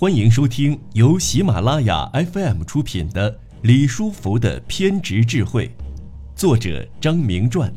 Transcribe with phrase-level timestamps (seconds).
[0.00, 5.66] 欢迎收听由喜马拉雅 FM 出品的《李书福的偏执智慧》，
[6.36, 7.74] 作者张明传，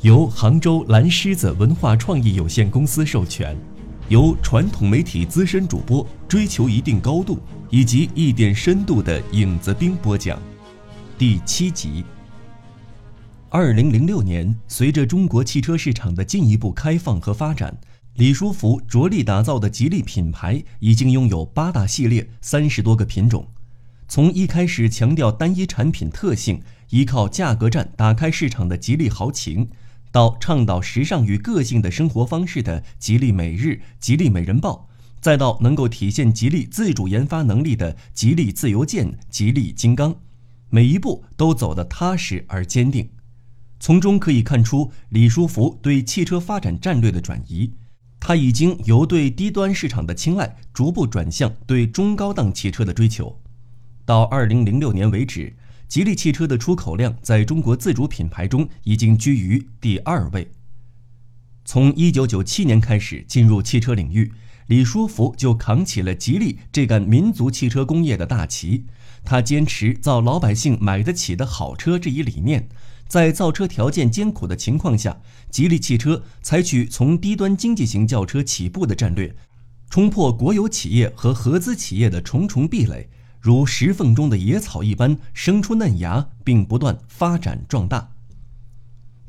[0.00, 3.56] 由杭州蓝狮子文化创意有限公司授权，
[4.08, 7.38] 由传统媒体资深主播追求一定高度
[7.70, 10.42] 以及一点深度的影子兵播讲，
[11.16, 12.04] 第七集。
[13.48, 17.78] 二零零六年，随着中国汽车市场的进一步开放和发展。
[18.18, 23.46] 李书福着力打造的吉利品牌已经拥有八大系列、三十多个品种。
[24.08, 29.70] 从一开始强调单一产品特性、依靠价格战打开市场的吉利豪情，
[30.10, 34.88] 到倡导时尚与个性的生活方式的吉利每日、吉利美人豹，
[35.20, 40.16] 再到能够体现吉利自主研发能力的吉利自由舰、吉利金刚，
[40.70, 43.08] 每一步都走得踏实而坚定。
[43.78, 47.74] 从中可以看出李书福对汽车发展战略的转移。
[48.20, 53.40] 他已经由对低端市场的青睐，逐步转向对中高档汽车的追求。
[54.04, 55.54] 到二零零六年为止，
[55.86, 60.50] 吉利汽车的出口量在中国自主品牌中已经居于第二位。
[61.64, 64.32] 从一九九七年开始进入汽车领域，
[64.66, 68.84] 李书福就扛起了吉利这杆民族汽车工业的大旗。
[69.24, 72.68] 他坚持造老百姓买得起的好车这一理念。
[73.08, 75.20] 在造车条件艰苦的情况下，
[75.50, 79.34] 吉利汽车采取从低端经济型轿车起步的战略，
[79.88, 83.08] 冲破国有企业和合资企业的重重壁垒，
[83.40, 88.10] 如石缝中的野草一般生出嫩芽，并不断发展壮大。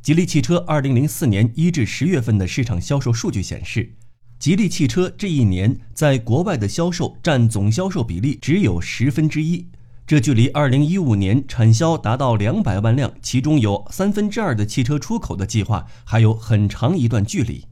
[0.02, 3.94] 吉利汽车2004年1至10月份的市场销售数据显示，
[4.38, 9.68] 吉利汽车这一年在国外的销售占总销售比例只有十分之一。
[10.10, 17.66] 这距离二零一五年产销达到两百万辆，其中有三分之二的汽车出口的计划还有很长一段距离。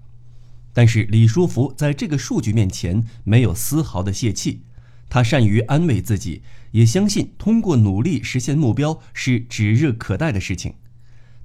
[0.71, 4.61] 但是李书福在这个数据面前没有丝毫的泄气，
[5.09, 10.75] 他善于安慰自己，也相信通过努力实现目标是指日可待的事情。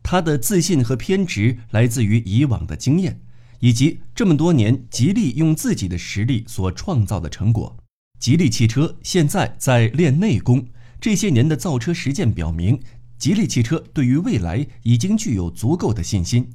[0.03, 3.19] 他的自信和偏执来自于以往的经验，
[3.61, 7.79] 以及这么多年极力用自己的实力所创造的成果。
[8.19, 10.67] 吉利汽车现在在练内功。
[11.03, 12.81] 这些年的造车实践表明，
[13.19, 16.49] 吉利汽车对于未来已经具有足够的信心。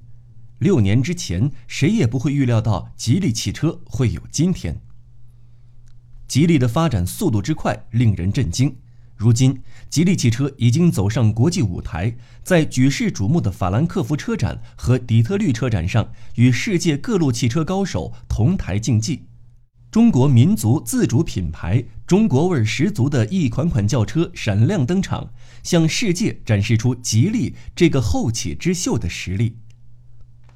[0.59, 4.79] 六年之前，谁也不会预料到吉利汽车会有今天。
[6.29, 8.73] 吉利的发展速度之快令人震惊。
[9.17, 9.59] 如今，
[9.89, 19.26] 吉利汽车已经走上国际舞台，在举世瞩目的法兰克福车展和底特律车展上，与世界各路汽车高手同台竞技。
[19.97, 25.31] 中国民族自主品牌、中国味十足的一款款轿车闪亮登场，
[25.63, 29.57] 向世界展示出吉利这个后起之秀的实力，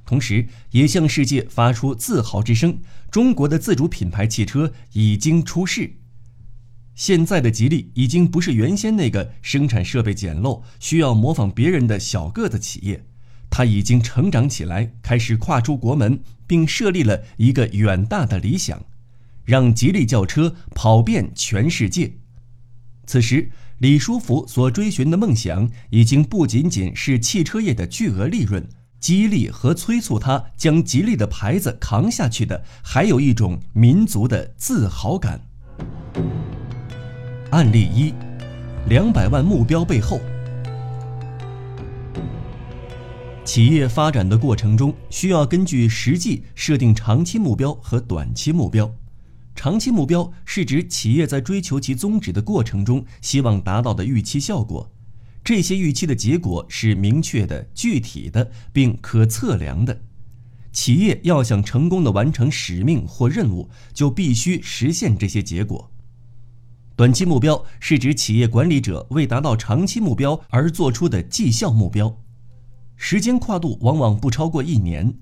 [0.05, 2.77] 同时也向世界发出自豪之声：
[3.09, 5.93] 中国的自主品牌汽车已经出世。
[6.93, 13.03] 现在的吉利已经不是原先那个生产设备简陋、需要模仿别人的小个子企业，
[13.49, 18.85] 它已经成长起来，开始跨出国门，并设立了一个远大的理想。
[19.43, 22.13] 让吉利轿车跑遍全世界。
[23.05, 28.69] 此时，李书福所追寻的梦想已经不仅仅是汽车业的巨额利润，
[28.99, 35.41] 激励和催促他将吉利的牌子扛下去的，还有一种民族的自豪感。
[37.49, 38.13] 案例一：
[38.87, 40.21] 两百万目标背后，
[43.43, 48.93] 企业发展的过程中，需要根据实际设定长期目标和短期目标。
[49.55, 54.91] 长期目标是指企业在追求其宗旨的过程中，希望达到的预期效果。
[55.43, 60.01] 这些预期的结果是明确的、具体的，并可测量的。
[60.71, 65.91] 企业要想成功的完成使命或任务，就必须实现这些结果。
[66.95, 72.15] 短期目标是指企业管理者为达到长期目标而做出的绩效目标，
[72.95, 75.13] 时间跨度往往不超过一年。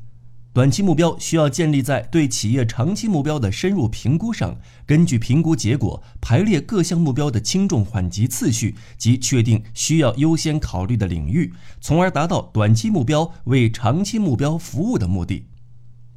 [0.60, 15.46] 短期目标需要建立在对企业长期目标的深入评估上，根据评估结果排列各项目标的轻重缓急次序及确定需要优先考虑的领域，从而达到短期目标为长期目标服务的目的。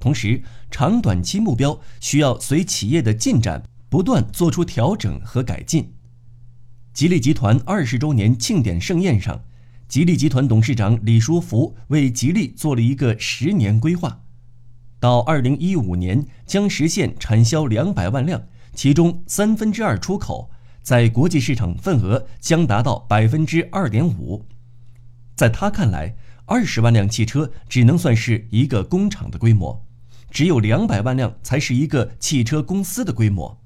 [0.01, 5.95] 同时，长短期目标需要随企业的进展不断做出调整和改进。
[6.93, 9.45] 吉利集团二十周年庆典盛宴上。
[9.87, 14.22] 吉利集团董事长李书福为吉利做了一个十年规划，
[15.03, 18.41] 到二零一五年将实现产销两百万辆，
[18.73, 20.49] 其中三分之二出口，
[20.81, 24.47] 在国际市场份额将达到百分之二点五。
[25.35, 26.15] 在他看来，
[26.47, 29.85] 二十万辆汽车只能算是一个工厂的规模，
[30.31, 33.61] 只有两百万辆才是一个汽车公司的规模。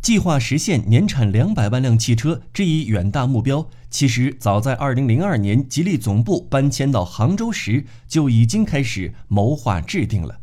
[0.00, 10.42] 计划实现年产两百万辆汽车这一远大目标，其实早在二零零二年吉利总部搬迁到杭州时就已经开始谋划制定了。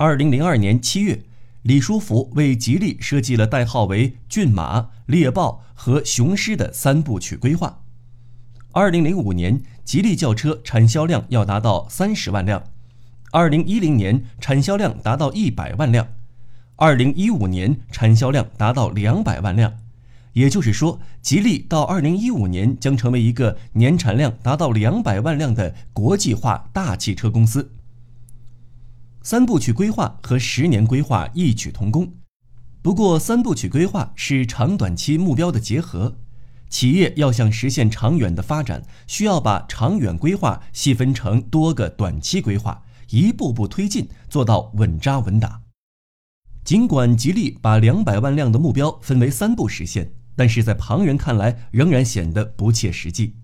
[0.00, 1.24] 二零零二年七月，
[1.60, 7.82] 李书福为吉利设计了代号为“骏马”“猎豹”和“雄狮”的三部曲规划。
[8.72, 12.62] 二零零五年，吉利轿车产销量要达到三十万辆；
[13.30, 16.08] 二零一零年，产销量达到一百万辆。
[16.76, 19.74] 二零一五年产销量达到两百万辆，
[20.32, 27.72] 也就是说，吉利到二零一五年将成为一个年产量达到两百万辆的国际化大汽车公司。
[29.22, 32.14] 三部曲规划和十年规划异曲同工，
[32.80, 36.16] 不过三部曲规划是长短期目标的结合，
[36.70, 45.60] 企业要想实现长远的发展，需要把长远规划细分成多个短期规划，一步步推进，做到稳扎稳打。
[46.64, 53.34] 尽管吉利把两百万辆的目标分为三步实现，但是在旁人看来仍然显得不切实际。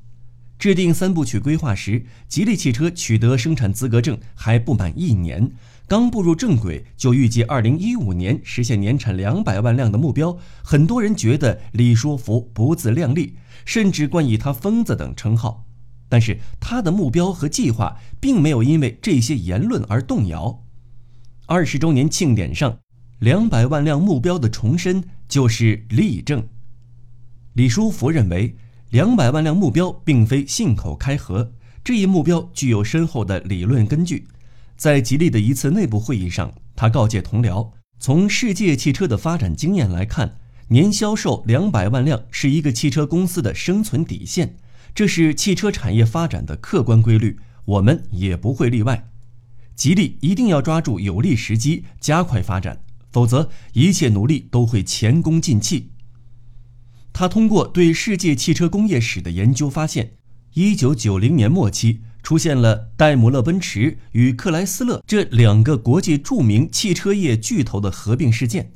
[0.59, 5.51] 制定三部曲规划时，吉利汽车取得生产资格证还不满一年，
[5.87, 10.37] 刚步入正轨就预计二零一五年实现年产两百万辆的目标。
[10.63, 15.67] 很多人觉得李书福不自量力，甚至冠以他“疯子”等称号。
[16.09, 20.65] 但是他的目标和计划并没有因为这些言论而动摇。
[21.47, 22.79] 二十周年庆典上。
[23.21, 26.47] 两百万辆目标的重申就是例证。
[27.55, 28.55] 李书福认为，
[28.91, 31.53] 两百万辆目标并非信口开河，
[31.83, 34.27] 这一目标具有深厚的理论根据。
[34.77, 40.39] 在吉利的一次内部会议上，他告诫同僚：从世界汽车的发展经验来看，
[40.69, 44.57] 年销售两百万辆是一个汽车公司的生存底线，
[44.95, 49.09] 这是汽车产业发展的客观规律，我们也不会例外。
[49.75, 52.81] 吉利一定要抓住有利时机，加快发展。
[53.11, 55.91] 否则，一切努力都会前功尽弃。
[57.19, 60.11] 他通过对世界汽车工业史的研究发现，
[60.53, 68.71] 一九九零年末期出现了戴姆勒奔驰与克莱斯勒这两个国际著名汽车业巨头的合并事件。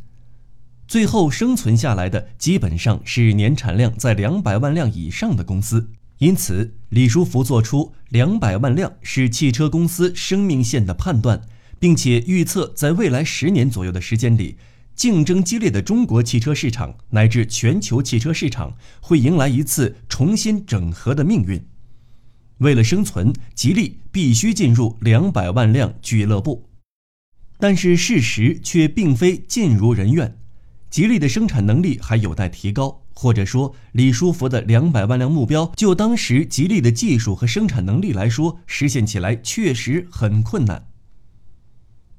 [0.89, 5.91] 最后生存下来的基本上是年产量在两百万辆以上的公司。
[6.17, 11.43] 因此，李书福做出两百万辆是汽车公司生命线的判断。
[11.79, 14.59] 并且预测，在未来十年左右的时间里，
[15.01, 21.59] 竞争激烈的中国汽车市场乃至全球汽车市场会迎来一次重新整合的命运。
[22.59, 26.69] 为了生存，吉利必须进入两百万辆俱乐部。
[27.59, 30.37] 但是事实却并非尽如人愿，
[30.91, 40.90] 吉利的生产能力还有待提高，或者说，李书福的两百万辆目标，就当时吉利的技术和生产能力来说，实现起来确实很困难。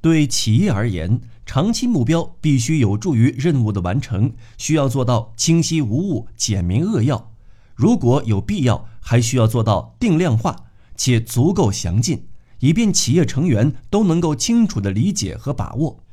[0.01, 7.31] 对企业而言，长期目标必须有助于任务的完成，需要做到清晰无误、简明扼要。
[7.75, 10.55] 如果有必要，还需要做到定量化
[10.95, 12.25] 且足够详尽，
[12.59, 16.03] 以便企业成员都能够清楚地理解和把握。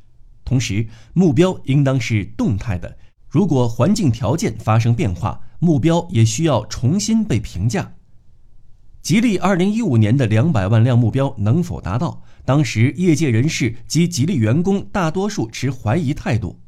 [0.45, 2.97] 同时，目标应当是动态的。
[3.27, 7.93] 如果环境条件发生变化，目标也需要重新被评价。
[9.01, 12.21] 吉利二零一五年的两百万辆目标能否达到？
[12.45, 16.59] 当时业界人士及吉利员工大多数持怀疑态度。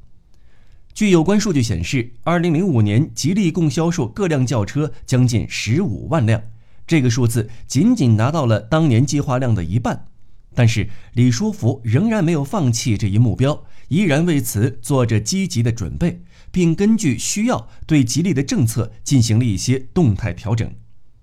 [0.93, 6.41] 据有关数据显示，二零零五年吉利共销售各辆轿车将近十五万辆，
[6.87, 10.07] 这个数字仅仅达到了当年计划量的一半。
[10.53, 16.21] 但是李书福仍然没有放弃这一目标，依然为此做着积极的准备，
[16.51, 20.71] 并根据需要对吉利的政策进行了一些动态调整，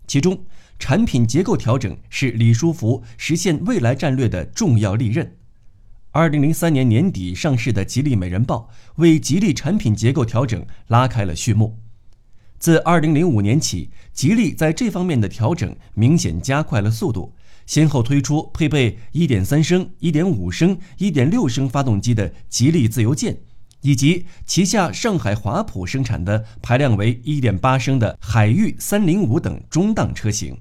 [0.07, 0.45] 其中。
[0.79, 5.37] 产品结构调整是李书福实现未来战略的重要利刃。
[6.13, 11.79] 二零零三年年底上市的吉利美人豹为吉利产品结构调整拉开了序幕。
[12.59, 17.35] 自二零零五年起，吉利在这方面的调整明显加快了速度，
[17.67, 23.39] 先后推出配备一点三升、一点五升、一点六升发动机的吉利自由舰，
[23.83, 30.59] 以及旗下上海华普生产的排量为一点八升的海域三零五等中档车型。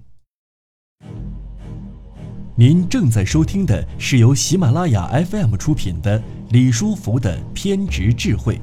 [2.60, 8.56] 您正在收听的是由喜马拉雅 FM 出品的《李书福的偏执智慧》。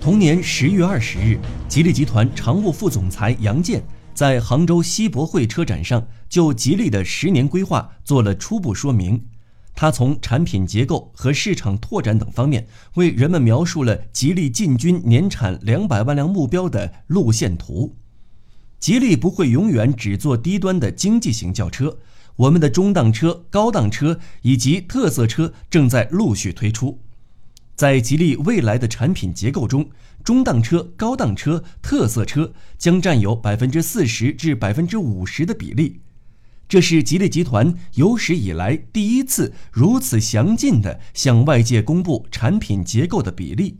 [0.00, 3.82] 同年十月二十日，吉利集团常务副总裁杨健
[4.14, 9.22] 在杭州西博会车展上就吉利的十年规划做了初步说明。
[9.74, 17.94] 他从产品结构和市场拓展等方面为人们描述了吉利进军年产两百万辆目标的路线图。
[18.78, 21.98] 吉利不会永远只做低端的经济型轿车，
[22.36, 27.00] 我们的中档车、高档车以及特色车正在陆续推出。
[27.74, 29.88] 在吉利未来的产品结构中，
[30.24, 36.00] 中档车、高档车、特色车将占有百分之四十至百分之五十的比例。
[36.68, 43.78] 这是吉利集团有史以来第一次如此详尽地向外界公布产品结构的比例，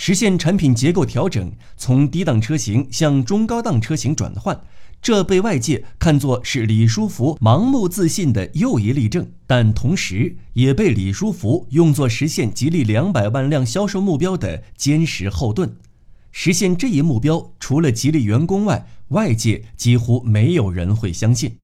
[0.00, 4.58] 实现产品结构调整，从低档车型向中高档车型转换。
[5.02, 15.76] 这被外界看作是李书福盲目自信的又一例证，但同时也被李书福用作实现吉利两百万辆销售目标的坚实后盾。
[16.30, 21.56] 实现这一目标，除了吉利员工外，外界几乎没有人会相信。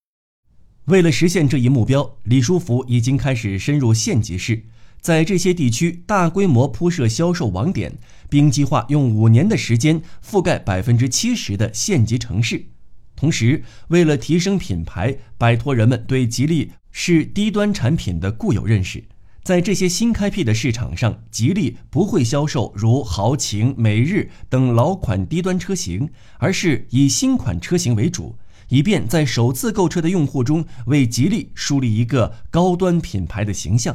[0.87, 4.65] 为了实现这一目标，李书福已经开始深入县级市，
[5.05, 7.99] 在这些地区大规模铺设销售网点，
[8.31, 12.69] 并计划用五年的时间覆盖百分之七十的县级城市。
[13.15, 19.05] 同时，为了提升品牌，摆脱人们对吉利是低端产品的固有认识，
[19.43, 26.09] 在这些新开辟的市场上，吉利不会销售如豪情、美日等老款低端车型，
[26.39, 28.39] 而是以新款车型为主，
[28.71, 33.95] 以便在首次购车的用户中为吉利树立一个高端品牌的形象。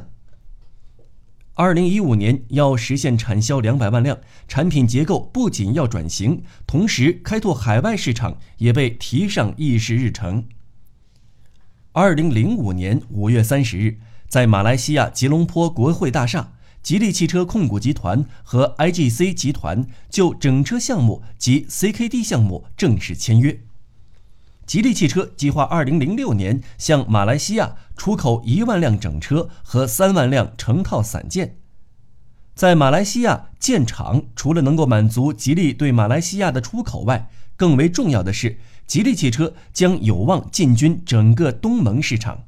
[1.59, 10.45] 二零一五年要实现产销两百万辆，产品结构不仅要转型，同时开拓海外市场也被提上议事日程。
[11.91, 13.97] 二零零五年五月三十日，
[14.29, 23.59] 在马来西亚吉隆坡国会大厦，吉利汽车控股集团和 IGC 集团就整车项目及 CKD 项目正式签约。
[24.69, 31.57] 吉利汽车计划二零零六年向马来西亚出口一万辆整车和三万辆成套散件。
[32.53, 42.43] 在马来西亚建厂，除了能够满足吉利对马来西亚的出口外，更为重要的是，吉利汽车将有望进军整个东盟市场。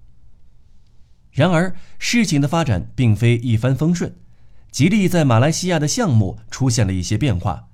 [1.31, 4.15] 然而，事情的发展并非一帆风顺，
[4.69, 7.69] 吉利在马来西亚的项目出现了一些变化。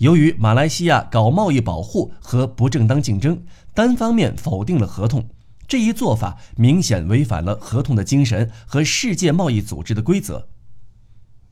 [0.00, 3.42] 由于马来西亚搞贸易保护和不正当竞争，
[3.74, 5.28] 单方面否定了合同，
[5.68, 10.48] 这一做法明显违反了合同的精神和世界贸易组织的规则。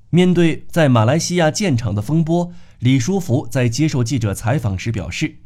[0.08, 5.40] 面对在马来西亚建厂的风波，李书福在接受记者采访时表示：“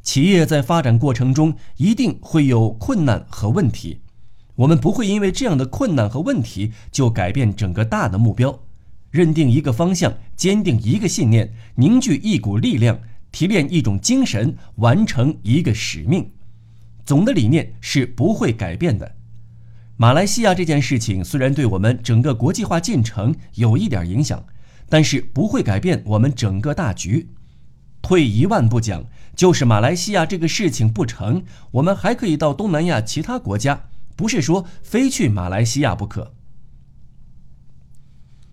[0.00, 4.02] 企业在发展过程中一定会有困难和问题，
[4.54, 8.60] 我们不会因为这样的困难和问题就改变整个大的目标。”
[9.12, 12.98] 认定一个方向，坚定一个信念，凝聚一股力量，
[13.30, 16.28] 提炼一种精神，完成一个使命。
[17.04, 19.14] 总的理念是不会改变的。
[19.98, 24.42] 马来西亚这件事情虽然对我们整个国际化进程有一点影响，
[24.88, 27.28] 但是不会改变我们整个大局。
[28.00, 29.04] 退一万步讲，
[29.36, 33.84] 就是马来西亚这个事情不成，我们还可以到东南亚其他国家，
[34.16, 36.34] 不是说非去马来西亚不可。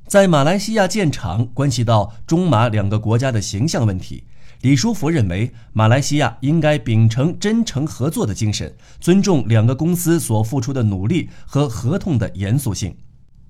[0.09, 4.23] 在马来西亚建厂关系到中马两个国家的形象问题，
[4.61, 12.97] 李书福认为马来西亚应该秉承真诚合作的精神，尊重两个公司所付出的努力和合同的严肃性。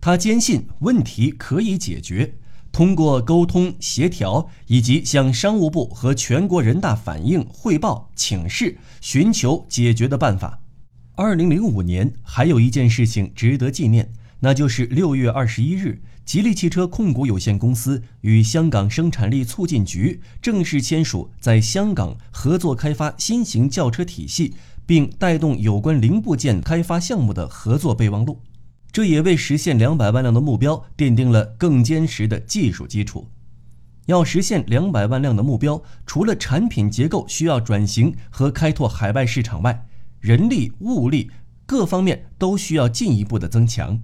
[0.02, 2.36] 他坚信问题可以解决，
[2.74, 10.60] 通过沟通协调以及向商务部和全国人大反映汇报请示，寻求解决的办法。
[11.16, 14.12] 二零零五年还有一件事情值得纪念，
[14.42, 16.02] 那就是六月二十一日。
[16.30, 24.54] 吉利汽车控股有限公司与香港生产力促进局正式签署在香港合作开发新型轿车体系，
[24.86, 28.40] 并带动有关零部件开发项目的合作备忘录。
[28.92, 33.28] 这也为实现两百万辆的目标奠定了更坚实的技术基础。
[34.06, 39.84] 要实现两百万辆的目标，除了产品结构需要转型和开拓海外市场外，
[40.20, 41.32] 人力、物力
[41.66, 44.00] 各方面都需要进一步的增强。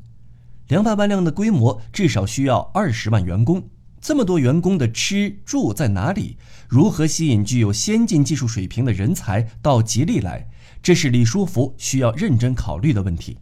[0.68, 3.70] 两百万辆的规模至少需要二十万员工，
[4.02, 6.38] 这么多员工的吃住在哪里？
[6.68, 10.48] 如何吸引具有先进技术水平的人才到吉利来？
[10.82, 13.38] 这是李书福需要认真考虑的问题。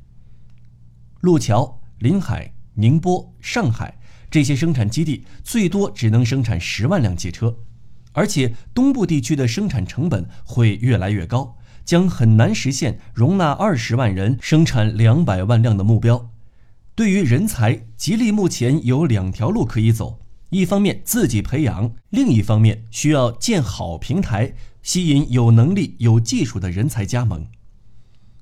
[1.22, 3.98] 路桥、临海、宁波、上海
[4.30, 7.56] 这些生产基地最多只能生产十万辆汽车，
[8.12, 16.33] 而且东部地区的生产成本会越来越高，将很难实现容纳二十万人生产两百万辆的目标。
[16.96, 20.20] 对于人才，吉利目前有两条路可以走：
[20.52, 27.48] 一方面自己培养，另一方面需要建好平台，吸引有能力、有技术的人才加盟。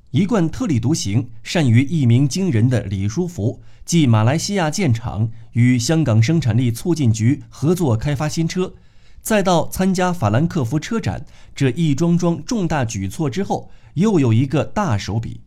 [0.10, 8.74] 一贯特立独行、善于一鸣惊人的李书福，继马来西亚建厂、与香港生产力促进局合作开发新车，
[9.22, 15.39] 再到参加法兰克福车展这一桩桩重大举措之后，又有一个大手笔。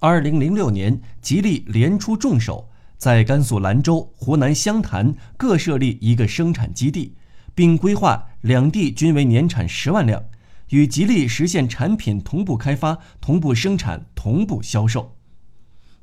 [0.00, 7.16] 二零零六年，吉利连出重手，在甘肃兰州、湖南湘潭各设立一个生产基地，
[7.52, 10.22] 并规划两地均为年产十万辆，
[10.70, 15.16] 与吉利实现产品同步开发、同步生产、同步销售。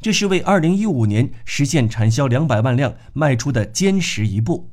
[0.02, 4.72] 这是为2015年实现产销两百万辆迈出的坚实一步。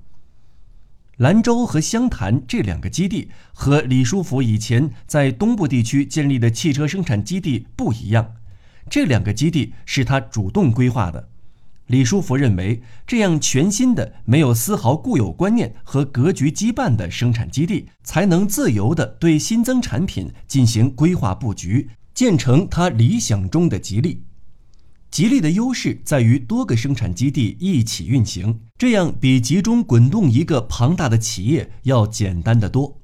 [1.19, 8.35] 兰州和湘潭这两个基地和李书福以前在东部地区建立的汽车生产基地不一样，
[8.91, 11.29] 这两个基地是他主动规划的。
[11.89, 24.23] 李书福认为，这样全新的、没有丝毫固有观念和格局羁绊的生产基地，才能自由地对新增产品进行规划布局，建成他理想中的吉利。
[25.11, 32.99] 吉利的优势在于多个生产基地一起运行，这样比集中滚动一个庞大的企业要简单得多。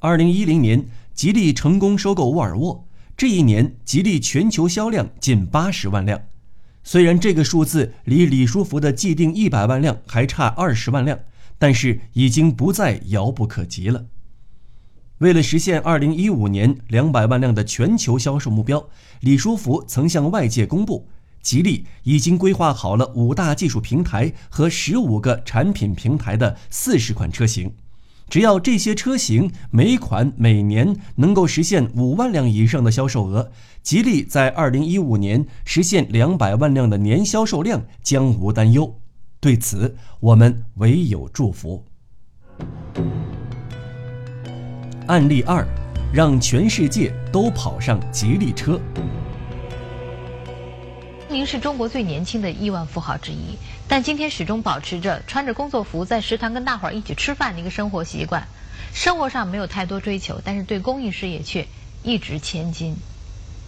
[0.00, 6.20] 二零一零年，吉利成功收购沃尔沃，这一年吉利全球销量近八十万辆。
[6.82, 11.20] 虽然这个数字离李书福的既定一百万辆还差二十万辆，
[11.56, 14.06] 但是已经不再遥不可及了。
[15.18, 18.88] 为了实现二零一五年两百万辆的全球销售目标，
[19.20, 21.08] 李书福曾向外界公布。
[21.40, 27.70] 吉利已经规划好了五大技术平台和十五个产品平台的四十款车型，
[28.28, 33.50] 只要这些车型每款每年能够实现五万辆以上的销售额，
[33.82, 38.98] 吉利在二零一五年实现两百万辆的年销售量将无担忧。
[39.40, 41.84] 对此，我们唯有祝福。
[45.06, 45.66] 案例二，
[46.12, 48.80] 让全世界都跑上吉利车。
[51.30, 53.56] 您是中国最年轻的亿万富豪之一，
[53.88, 58.46] 但今天始终保持着穿着工作服在食堂跟大伙儿一起吃饭的一个生活习惯。
[58.92, 61.66] 生活上没有太多追求，但是对公益事业却
[62.02, 62.96] 一掷千金。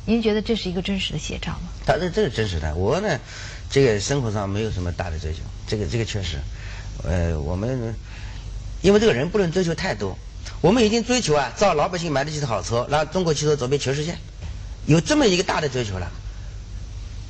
[0.05, 1.71] 您觉得这是一个真实的写照吗？
[1.87, 2.75] 他这这是真实的。
[2.77, 3.19] 我呢，
[3.71, 6.39] 这个生活上没有什么大的追求，这个这个确实，
[7.05, 7.95] 呃，我们
[8.83, 10.17] 因为这个人不能追求太多，
[10.61, 14.17] 我们已经追求啊，造老百姓买得起的好车，让中国汽车走遍全世界，
[14.85, 16.09] 有这么一个大的追求了。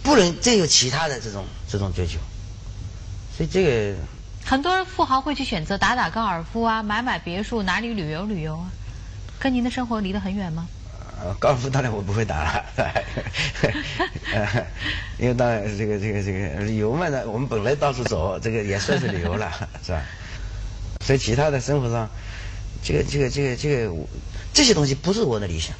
[0.06, 2.20] 不能再有其他的这种这种追求，
[3.36, 3.96] 所以这个
[4.44, 8.70] 很多富豪会去选择打打高尔夫啊，买买别墅，哪里旅游旅游啊，
[9.40, 10.68] 跟您的生活离得很远吗？
[11.20, 12.64] 呃，高尔夫当然我不会打了，
[15.18, 19.50] 因为当然这个这个这个旅游嘛，呢我们本来到处走，这个也算是旅游了，
[19.84, 20.00] 是吧？
[21.04, 22.08] 所以其他的生活上，
[22.80, 23.92] 这个这个这个这个
[24.54, 25.74] 这些东西不是我的理想。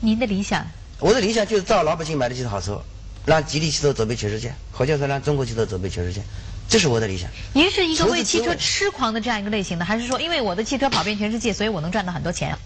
[0.00, 0.66] 您的理想？
[1.00, 2.82] 我的理想就是照老百姓买得起的好车。
[3.24, 6.22] 让吉利汽车走遍全世界，或者说让中国汽车走遍全世界，
[6.68, 7.30] 这是我的理想。
[7.52, 12.56] 您是一个为汽车痴狂的这样一个类型的，还是说因为我的汽车跑遍全世界，所以我能赚到很多钱？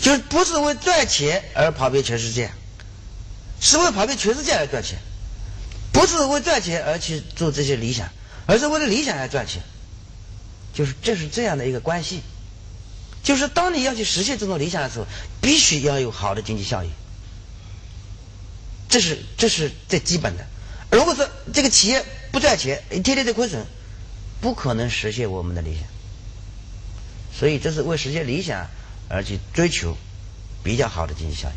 [0.00, 2.50] 就是不是为赚钱而跑遍全世界，
[3.60, 4.96] 是为跑遍全世界而赚钱，
[5.92, 8.08] 不是为赚钱而去做这些理想，
[8.46, 9.60] 而是为了理想而赚钱，
[10.72, 12.20] 就是这是这样的一个关系。
[13.24, 15.06] 就是当你要去实现这种理想的时候，
[15.42, 16.88] 必须要有好的经济效益。
[18.88, 20.46] 这是这是最基本的。
[20.90, 23.64] 如果说这个企业不赚钱，天天在亏损，
[24.40, 25.82] 不可能实现我们的理想。
[27.32, 28.66] 所以，这是为实现理想
[29.08, 29.96] 而去追求
[30.64, 31.52] 比较好的经济效益。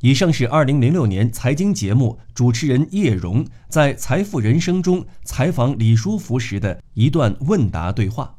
[0.00, 8.38] 以上是二零零六年财经节目主持人叶荣在《财富人生》中采访李书福时的一段问答对话。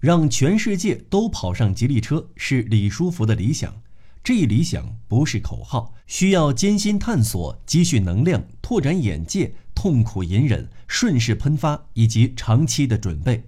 [0.00, 3.82] 让全世界都跑上吉利车是李书福的理想。
[4.24, 13.44] 这一理想不是口号，需要艰辛探索、积蓄能量、拓展眼界、痛苦隐忍、顺势喷发以及长期的准备。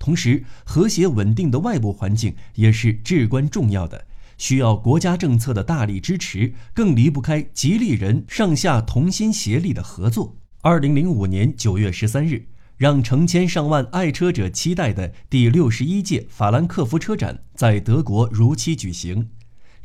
[0.00, 4.04] 同时，和谐稳定的外部环境也是至关重要的，
[4.36, 10.36] 需要国家政策的大力支持，更离不开吉利人上下同心协力的合作。
[10.62, 19.28] 二零零五年九月十三日，让成千上万爱车者期待的第六十一届法兰克福车展在德国如期举行。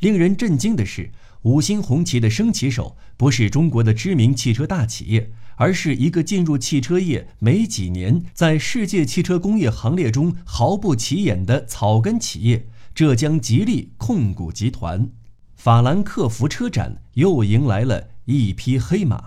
[0.02, 1.12] 令人震惊的是，
[1.42, 15.08] 五星红旗的升旗手不是中国的知名汽车大企业，而是一个进入汽车业没几年，在世界汽车工业行列中毫不起眼的草根企业——浙江吉利控股集团。
[15.54, 19.22] 法兰克福车展又迎来了一匹黑马。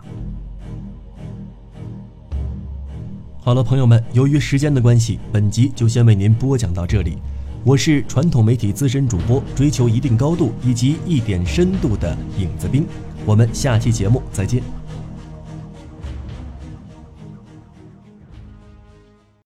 [3.39, 7.17] 好了，朋友们，由于时间的关系，本集就先为您播讲到这里。
[7.65, 12.85] 我是传统媒体资深主播，追求一定高度以及一点深度的影子兵。
[13.25, 14.61] 我们下期节目再见。